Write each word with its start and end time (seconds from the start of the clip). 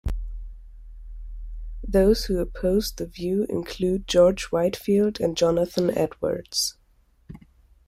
Those 1.87 2.25
who 2.25 2.39
opposed 2.39 2.97
the 2.97 3.05
view 3.05 3.45
include 3.47 4.07
George 4.07 4.45
Whitefield 4.45 5.19
and 5.19 5.37
Jonathan 5.37 5.95
Edwards. 5.95 6.75